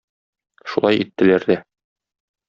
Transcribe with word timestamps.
Шулай 0.71 1.01
иттеләр 1.03 1.45
дә. 1.51 1.59